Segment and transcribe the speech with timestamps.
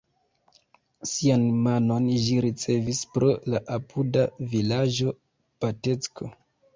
[1.09, 4.23] Sian nomon ĝi ricevis pro la apuda
[4.55, 5.13] vilaĝo
[5.67, 6.31] Batecko.